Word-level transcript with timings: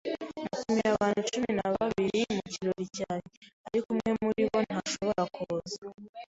Natumiye 0.43 0.87
abantu 0.93 1.19
cumi 1.29 1.49
na 1.57 1.67
babiri 1.75 2.19
mu 2.35 2.41
kirori 2.53 2.85
cyanjye, 2.97 3.33
ariko 3.67 3.87
umwe 3.93 4.11
muri 4.21 4.41
bo 4.49 4.59
ntashobora 4.65 5.23
kuza. 5.35 5.77